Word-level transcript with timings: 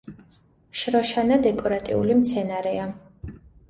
შროშანა 0.85 1.39
დეკორატიული 1.45 2.19
მცენარეა. 2.25 2.93